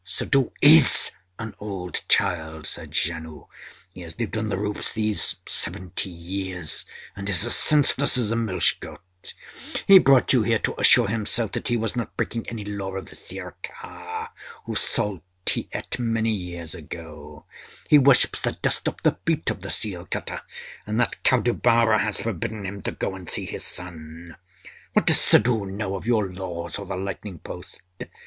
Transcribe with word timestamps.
â 0.03 0.25
âSuddhoo 0.25 0.51
IS 0.63 1.11
an 1.37 1.53
old 1.59 2.01
child,â 2.09 2.65
said 2.65 2.89
Janoo. 2.89 3.45
âHe 3.95 4.01
has 4.01 4.17
lived 4.19 4.35
on 4.35 4.49
the 4.49 4.57
roofs 4.57 4.91
these 4.91 5.35
seventy 5.45 6.09
years 6.09 6.87
and 7.15 7.29
is 7.29 7.45
as 7.45 7.55
senseless 7.55 8.17
as 8.17 8.31
a 8.31 8.35
milch 8.35 8.79
goat. 8.79 9.35
He 9.85 9.99
brought 9.99 10.33
you 10.33 10.41
here 10.41 10.57
to 10.57 10.79
assure 10.81 11.07
himself 11.07 11.51
that 11.51 11.67
he 11.67 11.77
was 11.77 11.95
not 11.95 12.17
breaking 12.17 12.49
any 12.49 12.65
law 12.65 12.95
of 12.95 13.11
the 13.11 13.15
Sirkar, 13.15 14.29
whose 14.65 14.79
salt 14.79 15.21
he 15.45 15.69
ate 15.71 15.99
many 15.99 16.31
years 16.31 16.73
ago. 16.73 17.45
He 17.87 17.99
worships 17.99 18.41
the 18.41 18.53
dust 18.53 18.87
off 18.87 19.03
the 19.03 19.19
feet 19.23 19.51
of 19.51 19.59
the 19.61 19.69
seal 19.69 20.07
cutter, 20.09 20.41
and 20.87 20.99
that 20.99 21.21
cow 21.21 21.41
devourer 21.41 21.99
has 21.99 22.19
forbidden 22.21 22.65
him 22.65 22.81
to 22.81 22.91
go 22.91 23.13
and 23.13 23.29
see 23.29 23.45
his 23.45 23.63
son. 23.63 24.35
What 24.93 25.05
does 25.05 25.19
Suddhoo 25.19 25.67
know 25.67 25.95
of 25.95 26.07
your 26.07 26.33
laws 26.33 26.79
or 26.79 26.87
the 26.87 26.95
lightning 26.95 27.37
post? 27.37 27.83